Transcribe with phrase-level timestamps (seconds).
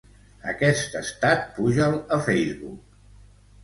[0.53, 2.85] Aquest estat puja'l a Facebook.